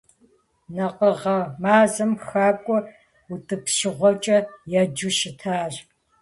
Накъыгъэ 0.75 1.37
мазэм 1.61 2.11
хакӀуэ 2.27 2.79
утӀыпщыгъуэкӀи 3.31 4.37
еджэу 4.81 5.13
щытащ. 5.17 5.73